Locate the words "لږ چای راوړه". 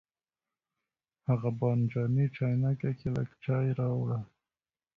3.15-4.19